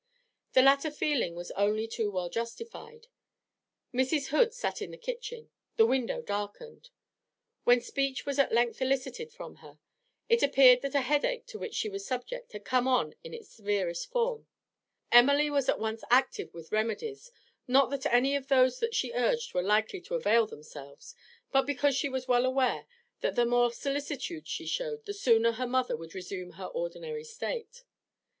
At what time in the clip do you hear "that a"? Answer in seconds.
10.81-11.01